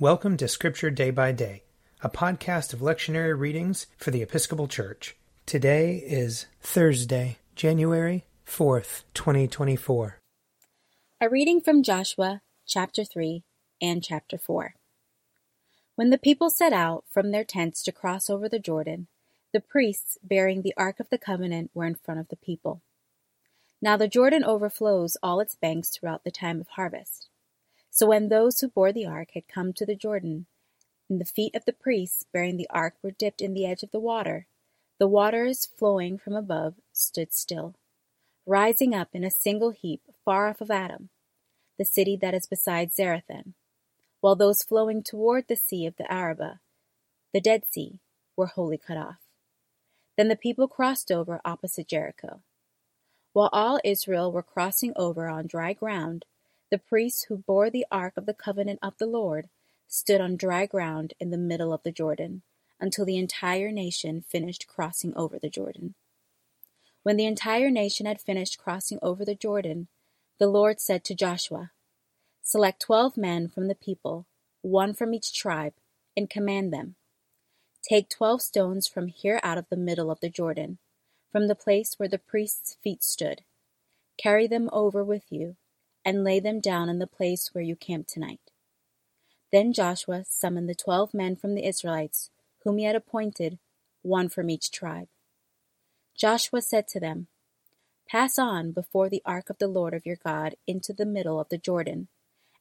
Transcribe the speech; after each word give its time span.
Welcome 0.00 0.36
to 0.36 0.46
Scripture 0.46 0.90
Day 0.90 1.10
by 1.10 1.32
Day, 1.32 1.64
a 2.02 2.08
podcast 2.08 2.72
of 2.72 2.78
lectionary 2.78 3.36
readings 3.36 3.88
for 3.96 4.12
the 4.12 4.22
Episcopal 4.22 4.68
Church. 4.68 5.16
Today 5.44 5.96
is 5.96 6.46
Thursday, 6.60 7.38
January 7.56 8.24
4th, 8.46 9.02
2024. 9.14 10.20
A 11.20 11.28
reading 11.28 11.60
from 11.60 11.82
Joshua 11.82 12.42
chapter 12.64 13.02
3 13.02 13.42
and 13.82 14.04
chapter 14.04 14.38
4. 14.38 14.76
When 15.96 16.10
the 16.10 16.16
people 16.16 16.48
set 16.48 16.72
out 16.72 17.02
from 17.10 17.32
their 17.32 17.42
tents 17.42 17.82
to 17.82 17.90
cross 17.90 18.30
over 18.30 18.48
the 18.48 18.60
Jordan, 18.60 19.08
the 19.52 19.58
priests 19.58 20.16
bearing 20.22 20.62
the 20.62 20.74
Ark 20.76 21.00
of 21.00 21.10
the 21.10 21.18
Covenant 21.18 21.72
were 21.74 21.86
in 21.86 21.96
front 21.96 22.20
of 22.20 22.28
the 22.28 22.36
people. 22.36 22.82
Now 23.82 23.96
the 23.96 24.06
Jordan 24.06 24.44
overflows 24.44 25.16
all 25.24 25.40
its 25.40 25.56
banks 25.56 25.88
throughout 25.88 26.22
the 26.22 26.30
time 26.30 26.60
of 26.60 26.68
harvest. 26.68 27.27
So 27.98 28.06
when 28.06 28.28
those 28.28 28.60
who 28.60 28.68
bore 28.68 28.92
the 28.92 29.06
ark 29.06 29.30
had 29.34 29.48
come 29.48 29.72
to 29.72 29.84
the 29.84 29.96
Jordan, 29.96 30.46
and 31.10 31.20
the 31.20 31.24
feet 31.24 31.56
of 31.56 31.64
the 31.64 31.72
priests 31.72 32.24
bearing 32.32 32.56
the 32.56 32.70
ark 32.70 32.94
were 33.02 33.10
dipped 33.10 33.40
in 33.40 33.54
the 33.54 33.66
edge 33.66 33.82
of 33.82 33.90
the 33.90 33.98
water, 33.98 34.46
the 35.00 35.08
waters 35.08 35.66
flowing 35.66 36.16
from 36.16 36.36
above 36.36 36.74
stood 36.92 37.34
still, 37.34 37.74
rising 38.46 38.94
up 38.94 39.08
in 39.14 39.24
a 39.24 39.32
single 39.32 39.70
heap 39.70 40.00
far 40.24 40.46
off 40.46 40.60
of 40.60 40.70
Adam, 40.70 41.08
the 41.76 41.84
city 41.84 42.16
that 42.16 42.34
is 42.34 42.46
beside 42.46 42.92
Zarethan, 42.92 43.54
while 44.20 44.36
those 44.36 44.62
flowing 44.62 45.02
toward 45.02 45.48
the 45.48 45.56
sea 45.56 45.84
of 45.84 45.96
the 45.96 46.08
Arabah, 46.08 46.60
the 47.34 47.40
Dead 47.40 47.64
Sea, 47.68 47.98
were 48.36 48.46
wholly 48.46 48.78
cut 48.78 48.96
off. 48.96 49.18
Then 50.16 50.28
the 50.28 50.36
people 50.36 50.68
crossed 50.68 51.10
over 51.10 51.40
opposite 51.44 51.88
Jericho. 51.88 52.42
While 53.32 53.50
all 53.52 53.80
Israel 53.82 54.30
were 54.30 54.44
crossing 54.44 54.92
over 54.94 55.26
on 55.26 55.48
dry 55.48 55.72
ground, 55.72 56.24
the 56.70 56.78
priests 56.78 57.24
who 57.24 57.38
bore 57.38 57.70
the 57.70 57.86
ark 57.90 58.14
of 58.16 58.26
the 58.26 58.34
covenant 58.34 58.78
of 58.82 58.98
the 58.98 59.06
Lord 59.06 59.48
stood 59.86 60.20
on 60.20 60.36
dry 60.36 60.66
ground 60.66 61.14
in 61.18 61.30
the 61.30 61.38
middle 61.38 61.72
of 61.72 61.82
the 61.82 61.92
Jordan 61.92 62.42
until 62.80 63.04
the 63.04 63.16
entire 63.16 63.72
nation 63.72 64.22
finished 64.28 64.66
crossing 64.68 65.16
over 65.16 65.38
the 65.38 65.48
Jordan. 65.48 65.94
When 67.02 67.16
the 67.16 67.26
entire 67.26 67.70
nation 67.70 68.06
had 68.06 68.20
finished 68.20 68.58
crossing 68.58 68.98
over 69.02 69.24
the 69.24 69.34
Jordan, 69.34 69.88
the 70.38 70.46
Lord 70.46 70.80
said 70.80 71.04
to 71.04 71.14
Joshua, 71.14 71.70
Select 72.42 72.80
twelve 72.80 73.16
men 73.16 73.48
from 73.48 73.68
the 73.68 73.74
people, 73.74 74.26
one 74.62 74.94
from 74.94 75.14
each 75.14 75.32
tribe, 75.32 75.74
and 76.16 76.30
command 76.30 76.72
them. 76.72 76.96
Take 77.82 78.08
twelve 78.10 78.42
stones 78.42 78.86
from 78.86 79.08
here 79.08 79.40
out 79.42 79.58
of 79.58 79.68
the 79.70 79.76
middle 79.76 80.10
of 80.10 80.20
the 80.20 80.28
Jordan, 80.28 80.78
from 81.32 81.48
the 81.48 81.54
place 81.54 81.94
where 81.98 82.08
the 82.08 82.18
priests' 82.18 82.76
feet 82.82 83.02
stood. 83.02 83.42
Carry 84.18 84.46
them 84.46 84.68
over 84.72 85.02
with 85.02 85.24
you 85.30 85.56
and 86.08 86.24
lay 86.24 86.40
them 86.40 86.58
down 86.58 86.88
in 86.88 86.98
the 86.98 87.06
place 87.06 87.50
where 87.52 87.62
you 87.62 87.76
camp 87.76 88.06
tonight. 88.06 88.40
Then 89.52 89.74
Joshua 89.74 90.24
summoned 90.26 90.66
the 90.66 90.74
twelve 90.74 91.12
men 91.12 91.36
from 91.36 91.54
the 91.54 91.66
Israelites, 91.66 92.30
whom 92.64 92.78
he 92.78 92.84
had 92.84 92.96
appointed, 92.96 93.58
one 94.00 94.30
from 94.30 94.48
each 94.48 94.70
tribe. 94.70 95.08
Joshua 96.16 96.62
said 96.62 96.88
to 96.88 96.98
them, 96.98 97.26
Pass 98.08 98.38
on 98.38 98.72
before 98.72 99.10
the 99.10 99.20
ark 99.26 99.50
of 99.50 99.58
the 99.58 99.68
Lord 99.68 99.92
of 99.92 100.06
your 100.06 100.16
God 100.24 100.54
into 100.66 100.94
the 100.94 101.04
middle 101.04 101.38
of 101.38 101.50
the 101.50 101.58
Jordan, 101.58 102.08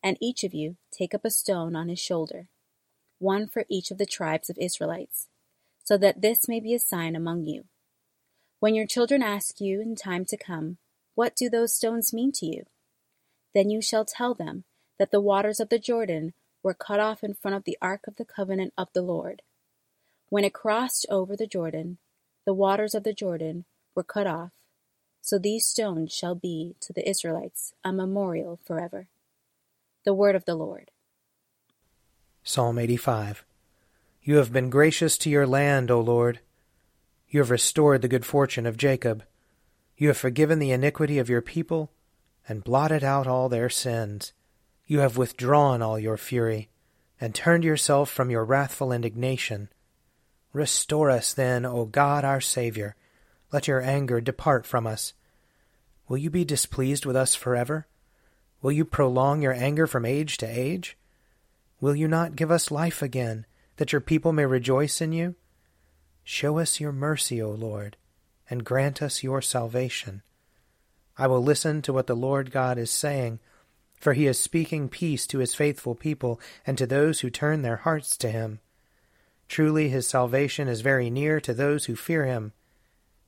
and 0.04 0.18
each 0.20 0.44
of 0.44 0.54
you 0.54 0.76
take 0.92 1.14
up 1.14 1.24
a 1.24 1.32
stone 1.32 1.74
on 1.74 1.88
his 1.88 2.00
shoulder, 2.00 2.50
one 3.18 3.48
for 3.48 3.64
each 3.70 3.92
of 3.92 3.98
the 3.98 4.06
tribes 4.06 4.50
of 4.50 4.58
Israelites, 4.58 5.30
so 5.86 5.98
that 5.98 6.22
this 6.22 6.50
may 6.50 6.60
be 6.60 6.74
a 6.74 6.80
sign 6.80 7.16
among 7.16 7.46
you. 7.46 7.64
When 8.60 8.76
your 8.76 8.88
children 8.88 9.24
ask 9.24 9.62
you 9.62 9.80
in 9.80 9.96
time 9.96 10.26
to 10.26 10.36
come, 10.36 10.80
What 11.16 11.34
do 11.34 11.50
those 11.50 11.74
stones 11.74 12.12
mean 12.12 12.34
to 12.34 12.46
you? 12.46 12.66
Then 13.58 13.72
you 13.72 13.82
shall 13.82 14.06
tell 14.06 14.36
them 14.36 14.66
that 15.00 15.10
the 15.10 15.20
waters 15.20 15.60
of 15.60 15.70
the 15.70 15.80
Jordan 15.80 16.34
were 16.62 16.76
cut 16.76 17.00
off 17.00 17.24
in 17.24 17.34
front 17.34 17.58
of 17.58 17.64
the 17.64 17.76
ark 17.82 18.02
of 18.08 18.18
the 18.18 18.24
covenant 18.24 18.72
of 18.78 18.90
the 18.94 19.02
Lord. 19.02 19.42
When 20.30 20.44
it 20.44 20.54
crossed 20.54 21.08
over 21.10 21.36
the 21.36 21.48
Jordan, 21.48 21.98
the 22.46 22.54
waters 22.54 22.94
of 22.94 23.04
the 23.04 23.16
Jordan 23.16 23.66
were 23.96 24.04
cut 24.04 24.28
off. 24.28 24.52
So 25.24 25.40
these 25.40 25.66
stones 25.66 26.14
shall 26.14 26.36
be 26.36 26.76
to 26.82 26.94
the 26.94 27.10
Israelites 27.10 27.74
a 27.84 27.92
memorial 27.92 28.60
forever. 28.64 29.08
The 30.06 30.14
word 30.14 30.36
of 30.36 30.46
the 30.46 30.54
Lord. 30.54 30.92
Psalm 32.44 32.78
85 32.78 33.44
You 34.22 34.36
have 34.36 34.54
been 34.54 34.70
gracious 34.70 35.18
to 35.18 35.32
your 35.32 35.48
land, 35.48 35.90
O 35.90 36.00
Lord. 36.00 36.42
You 37.28 37.40
have 37.40 37.50
restored 37.50 38.04
the 38.04 38.08
good 38.08 38.24
fortune 38.24 38.68
of 38.68 38.78
Jacob. 38.78 39.24
You 39.98 40.10
have 40.10 40.18
forgiven 40.18 40.60
the 40.60 40.70
iniquity 40.70 41.18
of 41.18 41.28
your 41.28 41.42
people 41.42 41.90
and 42.48 42.64
blotted 42.64 43.04
out 43.04 43.28
all 43.28 43.50
their 43.50 43.70
sins. 43.70 44.34
You 44.86 45.00
have 45.00 45.18
withdrawn 45.18 45.82
all 45.82 46.00
your 46.00 46.18
fury, 46.18 46.70
and 47.20 47.36
turned 47.36 47.64
yourself 47.64 48.10
from 48.10 48.30
your 48.30 48.46
wrathful 48.46 48.92
indignation. 48.92 49.70
Restore 50.54 51.10
us 51.10 51.34
then, 51.34 51.66
O 51.66 51.86
God 51.86 52.24
our 52.24 52.42
Saviour. 52.42 52.96
Let 53.52 53.68
your 53.68 53.82
anger 53.82 54.22
depart 54.22 54.66
from 54.66 54.88
us. 54.88 55.14
Will 56.08 56.18
you 56.18 56.30
be 56.30 56.46
displeased 56.46 57.06
with 57.06 57.16
us 57.16 57.36
forever? 57.36 57.88
Will 58.62 58.72
you 58.72 58.86
prolong 58.86 59.42
your 59.42 59.54
anger 59.54 59.88
from 59.88 60.06
age 60.06 60.38
to 60.38 60.46
age? 60.46 60.98
Will 61.80 61.96
you 61.96 62.08
not 62.08 62.36
give 62.36 62.50
us 62.50 62.72
life 62.72 63.02
again, 63.02 63.46
that 63.76 63.92
your 63.92 64.02
people 64.02 64.34
may 64.34 64.46
rejoice 64.46 65.02
in 65.02 65.12
you? 65.12 65.36
Show 66.24 66.60
us 66.60 66.80
your 66.80 66.92
mercy, 66.92 67.42
O 67.42 67.52
Lord, 67.52 67.98
and 68.50 68.66
grant 68.66 69.02
us 69.02 69.22
your 69.22 69.42
salvation. 69.42 70.24
I 71.18 71.28
will 71.28 71.42
listen 71.42 71.82
to 71.84 71.94
what 71.94 72.08
the 72.08 72.16
Lord 72.16 72.52
God 72.52 72.78
is 72.78 72.92
saying, 72.92 73.40
for 74.00 74.14
he 74.14 74.28
is 74.28 74.40
speaking 74.40 74.88
peace 74.90 75.26
to 75.28 75.40
his 75.40 75.56
faithful 75.56 75.96
people 75.96 76.40
and 76.66 76.78
to 76.78 76.86
those 76.86 77.22
who 77.22 77.30
turn 77.30 77.64
their 77.64 77.78
hearts 77.78 78.16
to 78.18 78.30
him. 78.30 78.60
Truly 79.48 79.90
his 79.90 80.06
salvation 80.08 80.68
is 80.68 80.82
very 80.82 81.10
near 81.10 81.40
to 81.42 81.54
those 81.54 81.86
who 81.86 81.96
fear 81.96 82.26
him, 82.26 82.54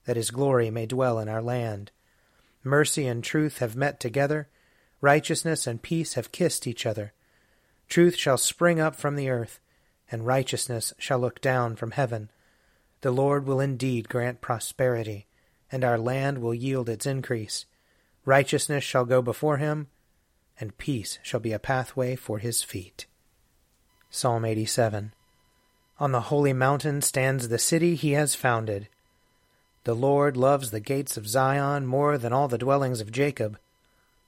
that 0.06 0.18
his 0.18 0.32
glory 0.32 0.70
may 0.70 0.86
dwell 0.86 1.18
in 1.20 1.28
our 1.28 1.42
land. 1.42 1.92
Mercy 2.64 3.08
and 3.08 3.24
truth 3.24 3.60
have 3.60 3.76
met 3.76 4.00
together, 4.00 4.50
righteousness 5.02 5.66
and 5.66 5.82
peace 5.82 6.14
have 6.14 6.32
kissed 6.32 6.68
each 6.68 6.86
other. 6.86 7.14
Truth 7.88 8.18
shall 8.18 8.38
spring 8.38 8.80
up 8.80 8.96
from 8.96 9.16
the 9.16 9.30
earth, 9.30 9.60
and 10.12 10.26
righteousness 10.26 10.94
shall 11.00 11.20
look 11.20 11.42
down 11.42 11.76
from 11.76 11.92
heaven. 11.92 12.30
The 13.02 13.12
Lord 13.12 13.48
will 13.48 13.60
indeed 13.60 14.10
grant 14.10 14.42
prosperity, 14.42 15.26
and 15.72 15.84
our 15.84 15.98
land 15.98 16.40
will 16.40 16.54
yield 16.54 16.90
its 16.90 17.06
increase. 17.06 17.66
Righteousness 18.30 18.84
shall 18.84 19.06
go 19.06 19.24
before 19.24 19.58
him, 19.58 19.88
and 20.60 20.78
peace 20.78 21.18
shall 21.24 21.40
be 21.40 21.52
a 21.52 21.58
pathway 21.58 22.16
for 22.16 22.38
his 22.38 22.62
feet. 22.62 23.08
Psalm 24.12 24.46
87 24.46 25.14
On 25.98 26.12
the 26.12 26.30
holy 26.30 26.54
mountain 26.54 27.02
stands 27.02 27.48
the 27.48 27.58
city 27.58 27.96
he 27.96 28.12
has 28.12 28.36
founded. 28.36 28.88
The 29.84 29.96
Lord 29.96 30.38
loves 30.38 30.70
the 30.70 30.80
gates 30.80 31.18
of 31.18 31.28
Zion 31.28 31.88
more 31.88 32.20
than 32.20 32.32
all 32.32 32.48
the 32.48 32.60
dwellings 32.60 33.02
of 33.02 33.12
Jacob. 33.12 33.58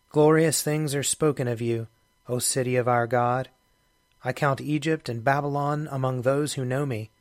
Glorious 0.09 0.63
things 0.63 0.95
are 0.95 1.03
spoken 1.03 1.47
of 1.47 1.61
you, 1.61 1.85
O 2.27 2.39
city 2.39 2.77
of 2.77 2.87
our 2.87 3.05
God. 3.05 3.49
I 4.23 4.33
count 4.33 4.61
Egypt 4.61 5.09
and 5.09 5.23
Babylon 5.23 5.87
among 5.91 6.23
those 6.23 6.53
who 6.53 6.65
know 6.65 6.87
me. 6.87 7.11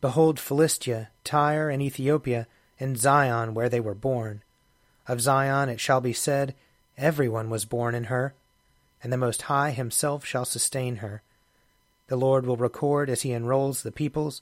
Behold 0.00 0.38
Philistia, 0.38 1.10
Tyre, 1.24 1.70
and 1.70 1.82
Ethiopia, 1.82 2.46
and 2.78 2.96
Zion 2.96 3.52
where 3.52 3.68
they 3.68 3.80
were 3.80 3.96
born. 3.96 4.44
Of 5.10 5.20
Zion 5.20 5.68
it 5.68 5.80
shall 5.80 6.00
be 6.00 6.12
said, 6.12 6.54
Every 6.96 7.28
one 7.28 7.50
was 7.50 7.64
born 7.64 7.96
in 7.96 8.04
her, 8.04 8.32
and 9.02 9.12
the 9.12 9.16
Most 9.16 9.42
High 9.42 9.72
himself 9.72 10.24
shall 10.24 10.44
sustain 10.44 10.98
her. 10.98 11.20
The 12.06 12.14
Lord 12.14 12.46
will 12.46 12.56
record 12.56 13.10
as 13.10 13.22
he 13.22 13.32
enrolls 13.32 13.82
the 13.82 13.90
peoples, 13.90 14.40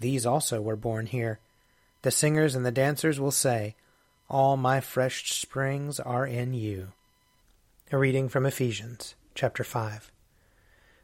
These 0.00 0.24
also 0.24 0.62
were 0.62 0.74
born 0.74 1.04
here. 1.04 1.38
The 2.00 2.10
singers 2.10 2.54
and 2.54 2.64
the 2.64 2.70
dancers 2.72 3.20
will 3.20 3.30
say, 3.30 3.74
All 4.30 4.56
my 4.56 4.80
fresh 4.80 5.38
springs 5.38 6.00
are 6.00 6.26
in 6.26 6.54
you. 6.54 6.92
A 7.92 7.98
reading 7.98 8.30
from 8.30 8.46
Ephesians, 8.46 9.16
chapter 9.34 9.64
5. 9.64 10.10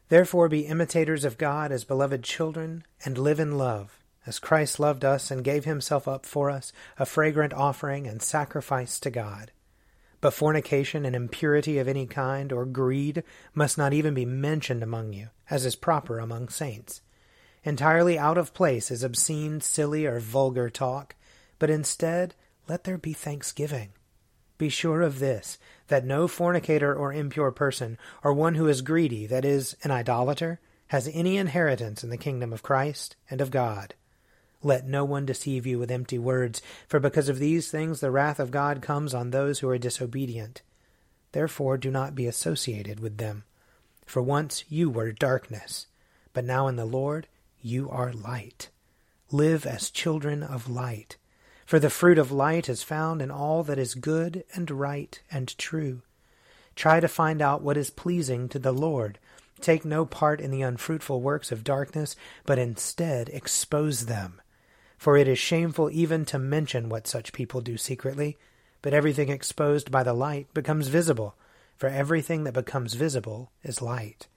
Therefore 0.09 0.49
be 0.49 0.61
imitators 0.61 1.23
of 1.23 1.37
God 1.37 1.71
as 1.71 1.83
beloved 1.83 2.23
children, 2.23 2.83
and 3.05 3.19
live 3.19 3.39
in 3.39 3.59
love 3.59 3.99
as 4.25 4.39
Christ 4.39 4.79
loved 4.79 5.03
us 5.03 5.29
and 5.31 5.43
gave 5.43 5.65
himself 5.65 6.07
up 6.07 6.25
for 6.25 6.49
us, 6.49 6.71
a 6.97 7.05
fragrant 7.05 7.53
offering 7.53 8.07
and 8.07 8.21
sacrifice 8.21 8.99
to 8.99 9.09
God. 9.09 9.51
But 10.21 10.33
fornication 10.33 11.05
and 11.05 11.15
impurity 11.15 11.77
of 11.79 11.87
any 11.87 12.05
kind, 12.05 12.53
or 12.53 12.65
greed, 12.65 13.23
must 13.53 13.77
not 13.77 13.93
even 13.93 14.13
be 14.13 14.25
mentioned 14.25 14.81
among 14.81 15.13
you, 15.13 15.29
as 15.49 15.65
is 15.65 15.75
proper 15.75 16.19
among 16.19 16.49
saints. 16.49 17.01
Entirely 17.65 18.17
out 18.17 18.37
of 18.37 18.53
place 18.53 18.89
is 18.91 19.03
obscene, 19.03 19.59
silly, 19.59 20.05
or 20.05 20.19
vulgar 20.19 20.69
talk, 20.69 21.15
but 21.59 21.69
instead 21.69 22.35
let 22.67 22.85
there 22.85 22.97
be 22.97 23.13
thanksgiving. 23.13 23.89
Be 24.57 24.69
sure 24.69 25.01
of 25.01 25.19
this, 25.19 25.57
that 25.87 26.05
no 26.05 26.27
fornicator 26.27 26.95
or 26.95 27.11
impure 27.11 27.51
person, 27.51 27.97
or 28.23 28.31
one 28.31 28.55
who 28.55 28.67
is 28.67 28.81
greedy, 28.81 29.25
that 29.27 29.43
is, 29.43 29.75
an 29.83 29.91
idolater, 29.91 30.61
has 30.87 31.09
any 31.13 31.37
inheritance 31.37 32.03
in 32.03 32.09
the 32.09 32.17
kingdom 32.17 32.53
of 32.53 32.63
Christ 32.63 33.15
and 33.29 33.41
of 33.41 33.51
God. 33.51 33.95
Let 34.63 34.87
no 34.87 35.03
one 35.03 35.25
deceive 35.25 35.67
you 35.67 35.77
with 35.77 35.91
empty 35.91 36.17
words, 36.17 36.61
for 36.87 36.99
because 36.99 37.27
of 37.27 37.37
these 37.37 37.69
things 37.69 37.99
the 37.99 38.11
wrath 38.11 38.39
of 38.39 38.49
God 38.49 38.81
comes 38.81 39.13
on 39.13 39.29
those 39.29 39.59
who 39.59 39.67
are 39.67 39.77
disobedient. 39.77 40.61
Therefore 41.33 41.77
do 41.77 41.91
not 41.91 42.15
be 42.15 42.27
associated 42.27 43.01
with 43.01 43.17
them. 43.17 43.43
For 44.05 44.21
once 44.21 44.63
you 44.69 44.89
were 44.89 45.11
darkness, 45.11 45.87
but 46.31 46.45
now 46.45 46.67
in 46.67 46.77
the 46.77 46.85
Lord 46.85 47.27
you 47.61 47.89
are 47.89 48.13
light. 48.13 48.69
Live 49.31 49.65
as 49.65 49.89
children 49.89 50.43
of 50.43 50.69
light. 50.69 51.17
For 51.65 51.79
the 51.79 51.89
fruit 51.89 52.17
of 52.17 52.31
light 52.31 52.69
is 52.69 52.83
found 52.83 53.21
in 53.21 53.31
all 53.31 53.63
that 53.63 53.79
is 53.79 53.95
good 53.95 54.43
and 54.53 54.69
right 54.69 55.19
and 55.31 55.57
true. 55.57 56.01
Try 56.75 56.99
to 56.99 57.07
find 57.07 57.41
out 57.41 57.61
what 57.61 57.77
is 57.77 57.89
pleasing 57.89 58.47
to 58.49 58.59
the 58.59 58.71
Lord. 58.71 59.19
Take 59.59 59.85
no 59.85 60.05
part 60.05 60.39
in 60.41 60.51
the 60.51 60.61
unfruitful 60.61 61.21
works 61.21 61.51
of 61.51 61.63
darkness, 61.63 62.15
but 62.45 62.59
instead 62.59 63.29
expose 63.29 64.05
them. 64.05 64.41
For 65.03 65.17
it 65.17 65.27
is 65.27 65.37
shameful 65.37 65.89
even 65.91 66.23
to 66.27 66.39
mention 66.39 66.87
what 66.87 67.07
such 67.07 67.33
people 67.33 67.59
do 67.59 67.75
secretly, 67.75 68.37
but 68.81 68.93
everything 68.93 69.27
exposed 69.27 69.91
by 69.91 70.01
the 70.01 70.13
light 70.13 70.47
becomes 70.53 70.87
visible, 70.87 71.35
for 71.75 71.89
everything 71.89 72.45
that 72.45 72.53
becomes 72.53 72.93
visible 72.93 73.51
is 73.63 73.81
light. 73.81 74.27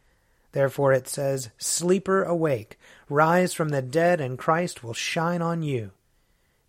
Therefore 0.51 0.93
it 0.93 1.07
says, 1.07 1.51
Sleeper, 1.57 2.25
awake, 2.25 2.81
rise 3.09 3.55
from 3.55 3.69
the 3.69 3.81
dead, 3.81 4.21
and 4.21 4.37
Christ 4.37 4.83
will 4.83 4.93
shine 4.93 5.41
on 5.41 5.63
you. 5.63 5.93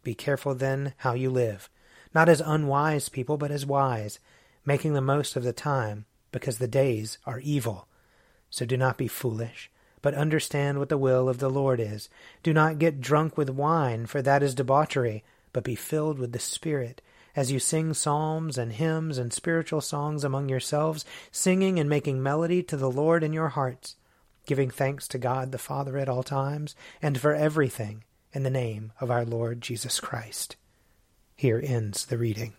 Be 0.03 0.13
careful 0.13 0.53
then 0.53 0.93
how 0.97 1.15
you 1.15 1.31
live, 1.31 1.67
not 2.13 2.29
as 2.29 2.39
unwise 2.39 3.09
people, 3.09 3.37
but 3.37 3.49
as 3.49 3.65
wise, 3.65 4.19
making 4.63 4.93
the 4.93 5.01
most 5.01 5.35
of 5.35 5.41
the 5.41 5.53
time, 5.53 6.05
because 6.31 6.59
the 6.59 6.67
days 6.67 7.17
are 7.25 7.39
evil. 7.39 7.87
So 8.51 8.63
do 8.63 8.77
not 8.77 8.99
be 8.99 9.07
foolish, 9.07 9.71
but 10.01 10.13
understand 10.13 10.79
what 10.79 10.89
the 10.89 10.97
will 10.97 11.27
of 11.29 11.39
the 11.39 11.49
Lord 11.49 11.79
is. 11.79 12.09
Do 12.43 12.53
not 12.53 12.79
get 12.79 13.01
drunk 13.01 13.37
with 13.37 13.49
wine, 13.49 14.05
for 14.05 14.21
that 14.21 14.43
is 14.43 14.55
debauchery, 14.55 15.23
but 15.53 15.63
be 15.63 15.75
filled 15.75 16.19
with 16.19 16.31
the 16.31 16.39
Spirit 16.39 17.01
as 17.37 17.51
you 17.51 17.59
sing 17.59 17.93
psalms 17.93 18.57
and 18.57 18.73
hymns 18.73 19.19
and 19.19 19.31
spiritual 19.31 19.79
songs 19.79 20.23
among 20.23 20.49
yourselves, 20.49 21.05
singing 21.31 21.79
and 21.79 21.87
making 21.87 22.21
melody 22.21 22.63
to 22.63 22.75
the 22.75 22.89
Lord 22.89 23.23
in 23.23 23.31
your 23.31 23.49
hearts, 23.49 23.95
giving 24.47 24.71
thanks 24.71 25.07
to 25.09 25.19
God 25.19 25.51
the 25.51 25.59
Father 25.59 25.99
at 25.99 26.09
all 26.09 26.23
times, 26.23 26.75
and 26.99 27.19
for 27.19 27.35
everything 27.35 28.03
in 28.33 28.41
the 28.41 28.49
name 28.49 28.91
of 28.99 29.11
our 29.11 29.23
Lord 29.23 29.61
Jesus 29.61 29.99
Christ. 29.99 30.55
Here 31.35 31.61
ends 31.63 32.07
the 32.07 32.17
reading. 32.17 32.53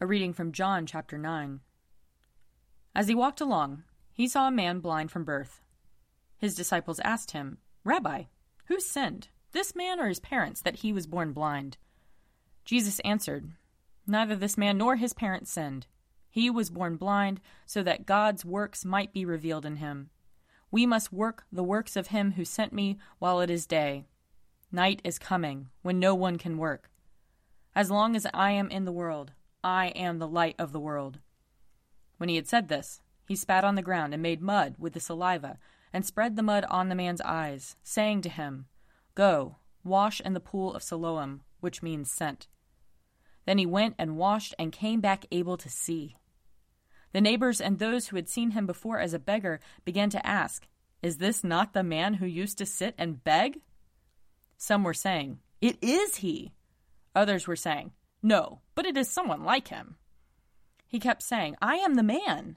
A 0.00 0.06
reading 0.06 0.32
from 0.32 0.52
John 0.52 0.86
chapter 0.86 1.18
9. 1.18 1.58
As 2.94 3.08
he 3.08 3.14
walked 3.14 3.40
along, 3.40 3.82
he 4.12 4.28
saw 4.28 4.46
a 4.46 4.52
man 4.52 4.78
blind 4.78 5.10
from 5.10 5.24
birth. 5.24 5.60
His 6.42 6.56
disciples 6.56 6.98
asked 7.04 7.30
him, 7.30 7.58
Rabbi, 7.84 8.24
who 8.64 8.80
sinned, 8.80 9.28
this 9.52 9.76
man 9.76 10.00
or 10.00 10.08
his 10.08 10.18
parents, 10.18 10.60
that 10.62 10.80
he 10.80 10.92
was 10.92 11.06
born 11.06 11.32
blind? 11.32 11.76
Jesus 12.64 12.98
answered, 13.04 13.52
Neither 14.08 14.34
this 14.34 14.58
man 14.58 14.76
nor 14.76 14.96
his 14.96 15.12
parents 15.12 15.52
sinned. 15.52 15.86
He 16.28 16.50
was 16.50 16.68
born 16.68 16.96
blind, 16.96 17.40
so 17.64 17.84
that 17.84 18.06
God's 18.06 18.44
works 18.44 18.84
might 18.84 19.12
be 19.12 19.24
revealed 19.24 19.64
in 19.64 19.76
him. 19.76 20.10
We 20.72 20.84
must 20.84 21.12
work 21.12 21.44
the 21.52 21.62
works 21.62 21.94
of 21.94 22.08
him 22.08 22.32
who 22.32 22.44
sent 22.44 22.72
me 22.72 22.98
while 23.20 23.40
it 23.40 23.48
is 23.48 23.64
day. 23.64 24.06
Night 24.72 25.00
is 25.04 25.20
coming, 25.20 25.68
when 25.82 26.00
no 26.00 26.12
one 26.12 26.38
can 26.38 26.58
work. 26.58 26.90
As 27.72 27.88
long 27.88 28.16
as 28.16 28.26
I 28.34 28.50
am 28.50 28.68
in 28.68 28.84
the 28.84 28.90
world, 28.90 29.30
I 29.62 29.90
am 29.90 30.18
the 30.18 30.26
light 30.26 30.56
of 30.58 30.72
the 30.72 30.80
world. 30.80 31.20
When 32.16 32.28
he 32.28 32.34
had 32.34 32.48
said 32.48 32.66
this, 32.66 33.00
he 33.28 33.36
spat 33.36 33.62
on 33.62 33.76
the 33.76 33.80
ground 33.80 34.12
and 34.12 34.20
made 34.20 34.42
mud 34.42 34.74
with 34.76 34.94
the 34.94 34.98
saliva, 34.98 35.60
and 35.92 36.04
spread 36.04 36.36
the 36.36 36.42
mud 36.42 36.64
on 36.68 36.88
the 36.88 36.94
man's 36.94 37.20
eyes, 37.20 37.76
saying 37.82 38.22
to 38.22 38.28
him, 38.28 38.66
Go, 39.14 39.56
wash 39.84 40.20
in 40.20 40.32
the 40.32 40.40
pool 40.40 40.74
of 40.74 40.82
Siloam, 40.82 41.42
which 41.60 41.82
means 41.82 42.10
sent. 42.10 42.48
Then 43.44 43.58
he 43.58 43.66
went 43.66 43.94
and 43.98 44.16
washed 44.16 44.54
and 44.58 44.72
came 44.72 45.00
back 45.00 45.26
able 45.30 45.56
to 45.56 45.68
see. 45.68 46.16
The 47.12 47.20
neighbors 47.20 47.60
and 47.60 47.78
those 47.78 48.08
who 48.08 48.16
had 48.16 48.28
seen 48.28 48.52
him 48.52 48.66
before 48.66 48.98
as 48.98 49.12
a 49.12 49.18
beggar 49.18 49.60
began 49.84 50.10
to 50.10 50.26
ask, 50.26 50.66
Is 51.02 51.18
this 51.18 51.44
not 51.44 51.72
the 51.72 51.82
man 51.82 52.14
who 52.14 52.26
used 52.26 52.58
to 52.58 52.66
sit 52.66 52.94
and 52.96 53.22
beg? 53.22 53.60
Some 54.56 54.84
were 54.84 54.94
saying, 54.94 55.40
It 55.60 55.76
is 55.82 56.16
he. 56.16 56.52
Others 57.14 57.46
were 57.46 57.56
saying, 57.56 57.92
No, 58.22 58.60
but 58.74 58.86
it 58.86 58.96
is 58.96 59.10
someone 59.10 59.44
like 59.44 59.68
him. 59.68 59.96
He 60.86 60.98
kept 60.98 61.22
saying, 61.22 61.56
I 61.60 61.76
am 61.76 61.94
the 61.94 62.02
man. 62.02 62.56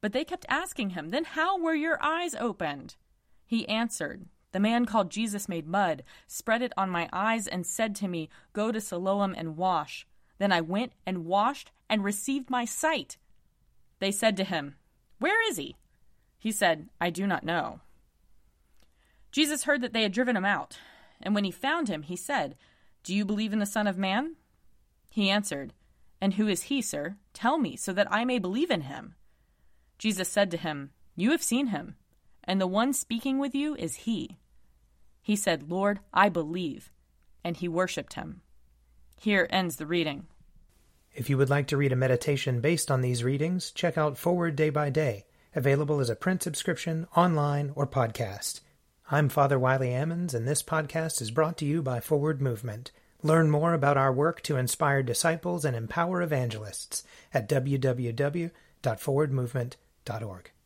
But 0.00 0.12
they 0.12 0.24
kept 0.24 0.46
asking 0.48 0.90
him, 0.90 1.10
Then 1.10 1.24
how 1.24 1.58
were 1.58 1.74
your 1.74 2.02
eyes 2.02 2.34
opened? 2.34 2.96
He 3.44 3.68
answered, 3.68 4.26
The 4.52 4.60
man 4.60 4.86
called 4.86 5.10
Jesus 5.10 5.48
made 5.48 5.66
mud, 5.66 6.04
spread 6.26 6.62
it 6.62 6.72
on 6.76 6.90
my 6.90 7.08
eyes, 7.12 7.46
and 7.46 7.66
said 7.66 7.94
to 7.96 8.08
me, 8.08 8.28
Go 8.52 8.70
to 8.70 8.80
Siloam 8.80 9.34
and 9.36 9.56
wash. 9.56 10.06
Then 10.38 10.52
I 10.52 10.60
went 10.60 10.92
and 11.04 11.24
washed 11.24 11.72
and 11.88 12.04
received 12.04 12.50
my 12.50 12.64
sight. 12.64 13.16
They 13.98 14.12
said 14.12 14.36
to 14.36 14.44
him, 14.44 14.76
Where 15.18 15.48
is 15.50 15.56
he? 15.56 15.76
He 16.38 16.52
said, 16.52 16.88
I 17.00 17.10
do 17.10 17.26
not 17.26 17.42
know. 17.42 17.80
Jesus 19.32 19.64
heard 19.64 19.82
that 19.82 19.92
they 19.92 20.02
had 20.02 20.12
driven 20.12 20.36
him 20.36 20.44
out, 20.44 20.78
and 21.20 21.34
when 21.34 21.44
he 21.44 21.50
found 21.50 21.88
him, 21.88 22.02
he 22.02 22.16
said, 22.16 22.56
Do 23.02 23.14
you 23.14 23.24
believe 23.24 23.52
in 23.52 23.58
the 23.58 23.66
Son 23.66 23.86
of 23.86 23.98
Man? 23.98 24.36
He 25.10 25.30
answered, 25.30 25.72
And 26.20 26.34
who 26.34 26.46
is 26.46 26.64
he, 26.64 26.80
sir? 26.80 27.16
Tell 27.32 27.58
me, 27.58 27.76
so 27.76 27.92
that 27.92 28.10
I 28.10 28.24
may 28.24 28.38
believe 28.38 28.70
in 28.70 28.82
him. 28.82 29.14
Jesus 29.98 30.28
said 30.28 30.50
to 30.52 30.56
him, 30.56 30.90
You 31.16 31.32
have 31.32 31.42
seen 31.42 31.66
him, 31.66 31.96
and 32.44 32.60
the 32.60 32.66
one 32.66 32.92
speaking 32.92 33.38
with 33.38 33.54
you 33.54 33.74
is 33.74 33.94
he. 33.96 34.38
He 35.20 35.36
said, 35.36 35.70
Lord, 35.70 36.00
I 36.14 36.28
believe. 36.28 36.90
And 37.44 37.56
he 37.56 37.68
worshipped 37.68 38.14
him. 38.14 38.40
Here 39.20 39.46
ends 39.50 39.76
the 39.76 39.86
reading. 39.86 40.26
If 41.14 41.28
you 41.28 41.36
would 41.36 41.50
like 41.50 41.66
to 41.68 41.76
read 41.76 41.92
a 41.92 41.96
meditation 41.96 42.60
based 42.60 42.90
on 42.90 43.00
these 43.00 43.24
readings, 43.24 43.72
check 43.72 43.98
out 43.98 44.16
Forward 44.16 44.54
Day 44.54 44.70
by 44.70 44.88
Day, 44.88 45.26
available 45.54 46.00
as 46.00 46.08
a 46.08 46.16
print 46.16 46.42
subscription, 46.44 47.06
online, 47.16 47.72
or 47.74 47.86
podcast. 47.86 48.60
I'm 49.10 49.28
Father 49.28 49.58
Wiley 49.58 49.88
Ammons, 49.88 50.32
and 50.32 50.46
this 50.46 50.62
podcast 50.62 51.20
is 51.20 51.32
brought 51.32 51.56
to 51.58 51.64
you 51.64 51.82
by 51.82 51.98
Forward 51.98 52.40
Movement. 52.40 52.92
Learn 53.22 53.50
more 53.50 53.74
about 53.74 53.96
our 53.96 54.12
work 54.12 54.42
to 54.42 54.56
inspire 54.56 55.02
disciples 55.02 55.64
and 55.64 55.74
empower 55.74 56.22
evangelists 56.22 57.02
at 57.34 57.48
www.forwardmovement.org. 60.08 60.57